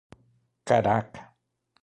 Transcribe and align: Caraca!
Caraca! 0.65 1.21